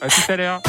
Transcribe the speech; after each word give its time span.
À 0.00 0.08
tout 0.08 0.32
à 0.32 0.36
l'heure. 0.36 0.60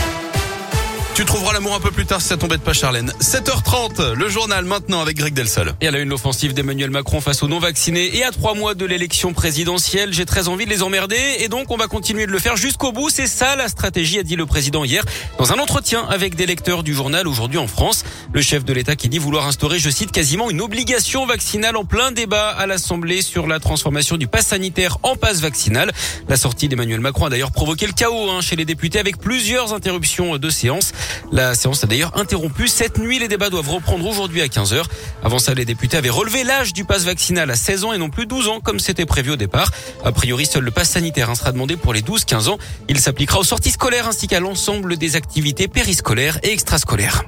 Tu 1.17 1.25
trouveras 1.25 1.51
l'amour 1.51 1.73
un 1.73 1.79
peu 1.79 1.89
plus 1.89 2.05
tard 2.05 2.21
si 2.21 2.27
ça 2.27 2.38
t'embête 2.38 2.61
pas, 2.61 2.73
Charlène. 2.73 3.11
7h30, 3.19 4.11
le 4.11 4.29
journal 4.29 4.66
maintenant 4.66 5.01
avec 5.01 5.17
Greg 5.17 5.33
Delsol. 5.33 5.74
Et 5.82 5.87
à 5.87 5.92
la 5.92 5.97
une, 5.97 6.09
l'offensive 6.09 6.53
d'Emmanuel 6.53 6.92
Macron 6.92 7.21
face 7.21 7.42
aux 7.42 7.47
non-vaccinés. 7.47 8.18
Et 8.18 8.24
à 8.24 8.29
trois 8.29 8.54
mois 8.54 8.76
de 8.76 8.86
l'élection 8.86 9.34
présidentielle, 9.34 10.14
j'ai 10.14 10.28
très 10.28 10.48
envie 10.48 10.66
de 10.66 10.70
les 10.70 10.84
emmerder. 10.84 11.18
Et 11.40 11.48
donc, 11.48 11.72
on 11.72 11.76
va 11.76 11.88
continuer 11.88 12.28
de 12.28 12.32
le 12.32 12.38
faire 12.38 12.56
jusqu'au 12.56 12.92
bout. 12.92 13.10
C'est 13.10 13.26
ça 13.26 13.56
la 13.56 13.68
stratégie, 13.68 14.20
a 14.20 14.24
dit 14.24 14.36
le 14.36 14.46
président 14.46 14.84
hier, 14.84 15.04
dans 15.39 15.52
un 15.52 15.57
entretien 15.57 16.05
avec 16.07 16.36
des 16.36 16.45
lecteurs 16.45 16.84
du 16.84 16.93
journal 16.93 17.27
aujourd'hui 17.27 17.57
en 17.57 17.68
France. 17.68 18.04
Le 18.31 18.41
chef 18.41 18.63
de 18.63 18.71
l'État 18.71 18.95
qui 18.95 19.09
dit 19.09 19.18
vouloir 19.18 19.47
instaurer, 19.47 19.79
je 19.79 19.89
cite, 19.89 20.11
quasiment 20.11 20.52
une 20.52 20.61
obligation 20.61 21.25
vaccinale 21.25 21.77
en 21.77 21.84
plein 21.84 22.11
débat 22.11 22.49
à 22.49 22.68
l'Assemblée 22.68 23.23
sur 23.23 23.47
la 23.47 23.59
transformation 23.59 24.18
du 24.18 24.27
pass 24.27 24.45
sanitaire 24.45 24.99
en 25.02 25.15
passe 25.15 25.39
vaccinal. 25.41 25.91
La 26.29 26.38
sortie 26.38 26.70
d'Emmanuel 26.70 26.99
Macron 26.99 27.25
a 27.25 27.31
d'ailleurs 27.31 27.52
provoqué 27.52 27.88
le 27.88 27.93
chaos 27.93 28.29
hein, 28.29 28.41
chez 28.41 28.55
les 28.55 28.65
députés 28.65 28.99
avec 28.99 29.18
plusieurs 29.18 29.73
interruptions 29.73 30.38
de 30.38 30.49
séance. 30.52 30.91
La 31.31 31.55
séance 31.55 31.84
a 31.84 31.88
d'ailleurs 31.88 32.17
interrompu 32.17 32.67
cette 32.67 32.97
nuit. 32.97 33.20
Les 33.20 33.27
débats 33.27 33.49
doivent 33.49 33.70
reprendre 33.70 34.05
aujourd'hui 34.05 34.41
à 34.41 34.47
15h. 34.47 34.84
Avant 35.23 35.39
ça, 35.39 35.53
les 35.53 35.66
députés 35.66 35.97
avaient 35.97 36.09
relevé 36.09 36.43
l'âge 36.43 36.73
du 36.73 36.85
pass 36.85 37.03
vaccinal 37.03 37.49
à 37.52 37.55
16 37.55 37.83
ans 37.85 37.93
et 37.93 37.97
non 37.97 38.09
plus 38.09 38.25
12 38.25 38.47
ans 38.47 38.59
comme 38.59 38.80
c'était 38.80 39.05
prévu 39.05 39.31
au 39.31 39.35
départ. 39.35 39.71
A 40.03 40.11
priori, 40.11 40.45
seul 40.45 40.63
le 40.63 40.71
pass 40.71 40.89
sanitaire 40.91 41.30
hein, 41.30 41.35
sera 41.35 41.52
demandé 41.52 41.77
pour 41.77 41.93
les 41.93 42.02
12-15 42.02 42.49
ans. 42.49 42.57
Il 42.89 42.99
s'appliquera 42.99 43.39
aux 43.39 43.43
sorties 43.43 43.71
scolaires 43.71 44.07
ainsi 44.07 44.27
qu'à 44.27 44.39
l'ensemble 44.39 44.97
des 44.97 45.16
activités 45.16 45.67
périscolaires 45.67 46.39
et 46.43 46.52
extrascolaires. 46.52 47.23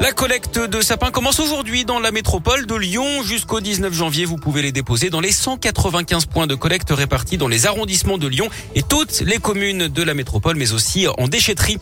La 0.00 0.12
collecte 0.12 0.60
de 0.60 0.80
sapins 0.80 1.10
commence 1.10 1.40
aujourd'hui 1.40 1.84
dans 1.84 1.98
la 1.98 2.12
métropole 2.12 2.66
de 2.66 2.74
Lyon. 2.76 3.04
Jusqu'au 3.24 3.60
19 3.60 3.92
janvier, 3.92 4.26
vous 4.26 4.36
pouvez 4.36 4.62
les 4.62 4.70
déposer 4.70 5.10
dans 5.10 5.20
les 5.20 5.32
195 5.32 6.26
points 6.26 6.46
de 6.46 6.54
collecte 6.54 6.90
répartis 6.90 7.36
dans 7.36 7.48
les 7.48 7.66
arrondissements 7.66 8.16
de 8.16 8.28
Lyon 8.28 8.48
et 8.76 8.82
toutes 8.82 9.22
les 9.22 9.38
communes 9.38 9.88
de 9.88 10.02
la 10.04 10.14
métropole, 10.14 10.56
mais 10.56 10.72
aussi 10.72 11.08
en 11.18 11.26
déchetterie. 11.26 11.78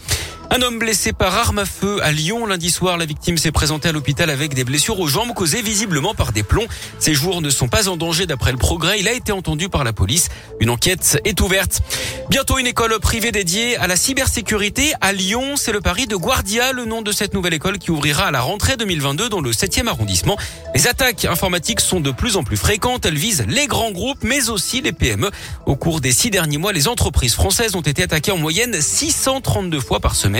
Un 0.50 0.62
homme 0.62 0.78
blessé 0.78 1.12
par 1.12 1.34
arme 1.34 1.59
à 1.59 1.64
feu 1.64 1.98
à 2.02 2.12
Lyon 2.12 2.46
lundi 2.46 2.70
soir. 2.70 2.96
La 2.96 3.04
victime 3.04 3.37
s'est 3.37 3.51
présentée 3.51 3.88
à 3.88 3.93
l'hôpital 3.93 4.30
avec 4.30 4.54
des 4.54 4.65
blessures 4.65 5.01
aux 5.01 5.09
jambes 5.09 5.34
causées 5.34 5.60
visiblement 5.60 6.15
par 6.15 6.32
des 6.32 6.45
plombs. 6.45 6.66
Ses 7.01 7.15
jours 7.15 7.43
ne 7.43 7.51
sont 7.51 7.68
pas 7.68 7.88
en 7.88 7.96
danger 7.96 8.26
d'après 8.26 8.52
le 8.52 8.59
progrès. 8.59 9.01
Il 9.01 9.09
a 9.09 9.12
été 9.12 9.32
entendu 9.32 9.68
par 9.68 9.82
la 9.82 9.93
police. 9.93 10.29
Une 10.60 10.70
enquête 10.70 11.20
est 11.24 11.40
ouverte. 11.40 11.82
Bientôt 12.30 12.59
une 12.59 12.66
école 12.66 12.98
privée 13.01 13.32
dédiée 13.32 13.76
à 13.76 13.87
la 13.87 13.96
cybersécurité 13.96 14.93
à 15.01 15.12
Lyon. 15.12 15.57
C'est 15.57 15.73
le 15.73 15.80
pari 15.80 16.07
de 16.07 16.16
Guardia, 16.16 16.73
le 16.73 16.85
nom 16.85 17.02
de 17.02 17.10
cette 17.13 17.35
nouvelle 17.35 17.54
école 17.54 17.79
qui 17.79 17.90
ouvrira 17.90 18.26
à 18.26 18.30
la 18.30 18.40
rentrée 18.40 18.76
2022 18.76 19.29
dans 19.29 19.40
le 19.40 19.51
7e 19.51 19.88
arrondissement. 19.88 20.38
Les 20.74 20.87
attaques 20.87 21.24
informatiques 21.24 21.80
sont 21.80 22.01
de 22.01 22.13
plus 22.13 22.37
en 22.37 22.45
plus 22.45 22.57
fréquentes. 22.57 23.04
Elles 23.04 23.18
visent 23.18 23.45
les 23.48 23.66
grands 23.66 23.90
groupes, 23.90 24.23
mais 24.23 24.48
aussi 24.48 24.80
les 24.80 24.92
PME. 24.92 25.30
Au 25.66 25.74
cours 25.76 26.01
des 26.01 26.13
six 26.13 26.30
derniers 26.30 26.59
mois, 26.59 26.73
les 26.73 26.88
entreprises 26.88 27.35
françaises 27.35 27.74
ont 27.74 27.80
été 27.80 28.04
attaquées 28.04 28.32
en 28.32 28.38
moyenne 28.38 28.80
632 28.80 29.80
fois 29.80 30.01
par 30.01 30.15
semaine. 30.15 30.35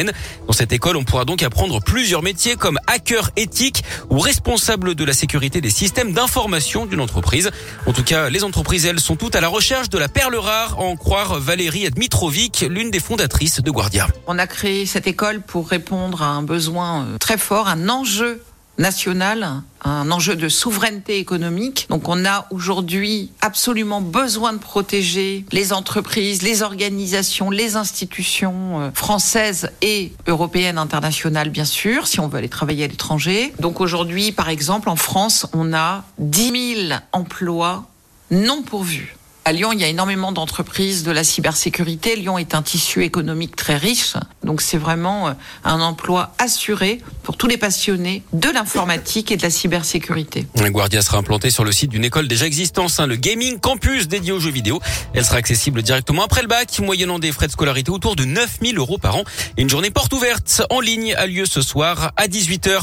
Dans 0.47 0.53
cette 0.53 0.73
école, 0.73 0.97
on 0.97 1.05
pourra 1.05 1.25
donc 1.25 1.43
apprendre 1.43 1.81
plusieurs 1.81 2.23
métiers 2.23 2.57
comme 2.57 2.79
hacker 2.87 3.31
éthique 3.37 3.85
ou 4.11 4.19
responsable 4.19 4.95
de 4.95 5.05
la 5.05 5.13
sécurité 5.13 5.61
des 5.61 5.71
systèmes 5.71 6.13
d'information 6.13 6.87
d'une 6.87 7.01
entreprise. 7.01 7.51
En 7.87 7.93
tout 7.93 8.05
cas, 8.05 8.29
les 8.29 8.45
entreprises, 8.45 8.85
elles, 8.87 9.01
sont 9.01 9.17
toutes 9.17 9.37
à 9.37 9.41
la 9.41 9.49
recherche 9.49 9.89
de 9.89 9.99
la 9.99 10.09
perle 10.09 10.37
rare, 10.37 10.79
en 10.79 10.97
croire 10.97 11.41
Valérie 11.41 11.89
Dmitrovic, 11.91 12.67
l'une 12.69 12.91
des 12.91 13.01
fondatrices 13.01 13.61
de 13.61 13.71
Guardia. 13.71 14.09
On 14.27 14.39
a 14.39 14.47
créé 14.47 14.87
cette 14.87 15.07
école 15.07 15.41
pour 15.41 15.69
répondre 15.69 16.23
à 16.23 16.27
un 16.27 16.43
besoin 16.43 17.05
euh, 17.05 17.19
très 17.19 17.39
fort, 17.39 17.69
un 17.69 17.89
enjeu 17.89 18.43
national, 18.79 19.63
un 19.83 20.11
enjeu 20.11 20.37
de 20.37 20.49
souveraineté 20.49 21.19
économique. 21.19 21.87
Donc 21.89 22.09
on 22.09 22.25
a 22.25 22.47
aujourd'hui 22.51 23.31
absolument 23.41 24.01
besoin 24.01 24.53
de 24.53 24.59
protéger 24.59 25.45
les 25.53 25.73
entreprises, 25.73 26.43
les 26.43 26.63
organisations, 26.63 27.51
les 27.51 27.77
institutions 27.77 28.81
euh, 28.81 28.91
françaises 28.93 29.71
et 29.83 30.13
européennes, 30.27 30.79
internationales 30.79 31.51
bien 31.51 31.65
sûr, 31.65 32.07
si 32.07 32.21
on 32.21 32.29
veut 32.29 32.39
aller 32.39 32.49
travailler 32.49 32.85
à 32.85 32.89
l'étranger. 32.89 33.53
Donc 33.61 33.81
aujourd'hui, 33.81 34.33
par 34.33 34.49
exemple, 34.49 34.89
en 34.89 34.97
France, 34.97 35.47
on 35.53 35.73
a 35.73 36.05
10 36.19 36.87
000 36.89 36.99
emplois 37.13 37.85
non 38.31 38.63
pourvus. 38.63 39.17
À 39.49 39.53
Lyon, 39.53 39.71
il 39.73 39.81
y 39.81 39.85
a 39.85 39.87
énormément 39.87 40.33
d'entreprises 40.33 41.05
de 41.05 41.13
la 41.13 41.23
cybersécurité. 41.23 42.17
Lyon 42.17 42.37
est 42.37 42.57
un 42.57 42.63
tissu 42.63 43.05
économique 43.05 43.55
très 43.55 43.77
riche. 43.77 44.15
Donc 44.43 44.61
c'est 44.61 44.77
vraiment 44.77 45.29
euh, 45.29 45.33
un 45.63 45.81
emploi 45.81 46.33
assuré 46.39 47.01
pour 47.23 47.37
tous 47.37 47.47
les 47.47 47.57
passionnés 47.57 48.25
de 48.33 48.51
l'informatique 48.51 49.31
et 49.31 49.37
de 49.37 49.43
la 49.43 49.51
cybersécurité. 49.51 50.49
Guardia 50.57 51.01
sera 51.01 51.19
implanté 51.19 51.51
sur 51.51 51.63
le 51.63 51.71
site 51.71 51.91
d'une 51.91 52.05
école 52.05 52.27
déjà 52.27 52.45
existante, 52.45 52.93
hein, 52.99 53.07
le 53.07 53.15
Gaming 53.15 53.61
Campus 53.61 54.09
dédié 54.09 54.33
aux 54.33 54.41
jeux 54.41 54.51
vidéo. 54.51 54.81
Elle 55.15 55.25
sera 55.25 55.37
accessible 55.37 55.81
directement 55.81 56.25
après 56.25 56.43
le 56.43 56.49
bac, 56.49 56.77
moyennant 56.81 57.21
des 57.21 57.31
frais 57.31 57.47
de 57.47 57.53
scolarité 57.53 57.93
autour 57.93 58.17
de 58.17 58.25
9000 58.25 58.77
euros 58.79 58.99
par 58.99 59.15
an. 59.15 59.23
Une 59.59 59.71
journée 59.71 59.93
porte 59.93 60.13
ouverte 60.13 60.63
en 60.71 60.81
ligne 60.81 61.15
a 61.15 61.29
lieu 61.29 61.47
ce 61.47 61.63
soir 61.63 62.11
à 62.17 62.27
18h. 62.27 62.81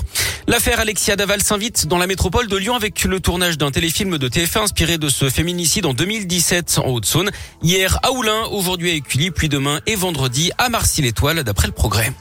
L'affaire 0.48 0.80
Alexia 0.82 1.16
Daval 1.16 1.42
s'invite 1.42 1.88
dans 1.88 1.98
la 1.98 2.06
métropole 2.06 2.48
de 2.48 2.58
Lyon 2.58 2.76
avec 2.76 3.04
le 3.06 3.20
tournage 3.20 3.58
d'un 3.58 3.72
téléfilm 3.72 4.18
de 4.18 4.28
TF1 4.28 4.64
inspiré 4.64 4.98
de 4.98 5.08
ce 5.08 5.30
féminicide 5.30 5.86
en 5.86 5.94
2017 5.94 6.82
en 6.84 6.90
Haute-Saône. 6.90 7.32
Hier 7.62 7.98
à 8.04 8.12
Oulin, 8.12 8.44
aujourd'hui 8.52 8.92
à 8.92 8.94
Écully, 8.94 9.32
puis 9.32 9.48
demain 9.48 9.80
et 9.86 9.96
vendredi 9.96 10.52
à 10.58 10.68
Marcy-l'Étoile 10.68 11.44
d'après 11.44 11.68
le 11.68 11.74
progrès. 11.74 12.12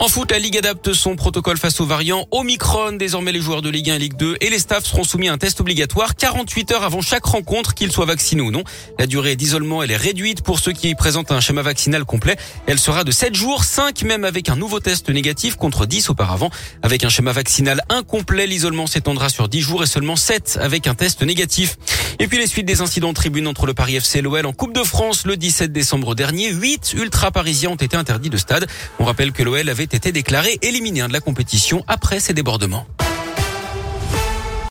En 0.00 0.06
foot, 0.06 0.30
la 0.30 0.38
Ligue 0.38 0.56
adapte 0.56 0.92
son 0.92 1.16
protocole 1.16 1.58
face 1.58 1.80
aux 1.80 1.84
variants 1.84 2.28
Omicron. 2.30 2.92
Désormais, 2.92 3.32
les 3.32 3.40
joueurs 3.40 3.62
de 3.62 3.68
Ligue 3.68 3.90
1 3.90 3.96
et 3.96 3.98
Ligue 3.98 4.16
2 4.16 4.36
et 4.40 4.48
les 4.48 4.60
staffs 4.60 4.84
seront 4.84 5.02
soumis 5.02 5.28
à 5.28 5.32
un 5.32 5.38
test 5.38 5.60
obligatoire 5.60 6.14
48 6.14 6.70
heures 6.70 6.84
avant 6.84 7.00
chaque 7.00 7.24
rencontre, 7.24 7.74
qu'ils 7.74 7.90
soient 7.90 8.06
vaccinés 8.06 8.42
ou 8.42 8.52
non. 8.52 8.62
La 9.00 9.08
durée 9.08 9.34
d'isolement, 9.34 9.82
elle 9.82 9.90
est 9.90 9.96
réduite 9.96 10.42
pour 10.42 10.60
ceux 10.60 10.70
qui 10.70 10.94
présentent 10.94 11.32
un 11.32 11.40
schéma 11.40 11.62
vaccinal 11.62 12.04
complet. 12.04 12.36
Elle 12.66 12.78
sera 12.78 13.02
de 13.02 13.10
7 13.10 13.34
jours, 13.34 13.64
5 13.64 14.04
même 14.04 14.24
avec 14.24 14.48
un 14.48 14.54
nouveau 14.54 14.78
test 14.78 15.08
négatif 15.08 15.56
contre 15.56 15.84
10 15.84 16.10
auparavant. 16.10 16.50
Avec 16.82 17.02
un 17.02 17.08
schéma 17.08 17.32
vaccinal 17.32 17.82
incomplet, 17.88 18.46
l'isolement 18.46 18.86
s'étendra 18.86 19.28
sur 19.30 19.48
10 19.48 19.60
jours 19.60 19.82
et 19.82 19.86
seulement 19.86 20.14
7 20.14 20.60
avec 20.62 20.86
un 20.86 20.94
test 20.94 21.22
négatif. 21.22 21.76
Et 22.20 22.28
puis 22.28 22.38
les 22.38 22.46
suites 22.46 22.66
des 22.66 22.82
incidents 22.82 23.10
de 23.10 23.14
tribune 23.14 23.48
entre 23.48 23.66
le 23.66 23.74
Paris 23.74 23.96
FC 23.96 24.20
et 24.20 24.22
l'OL 24.22 24.46
en 24.46 24.52
Coupe 24.52 24.74
de 24.74 24.84
France 24.84 25.24
le 25.26 25.36
17 25.36 25.72
décembre 25.72 26.14
dernier. 26.14 26.50
8 26.52 26.94
ultra-parisiens 26.94 27.70
ont 27.70 27.76
été 27.76 27.96
interdits 27.96 28.30
de 28.30 28.36
stade. 28.36 28.68
On 29.00 29.04
rappelle 29.04 29.32
que 29.32 29.42
l'OL 29.42 29.68
avait 29.68 29.87
été 29.94 30.12
déclaré 30.12 30.58
éliminé 30.62 31.06
de 31.06 31.12
la 31.12 31.20
compétition 31.20 31.84
après 31.86 32.20
ces 32.20 32.34
débordements. 32.34 32.86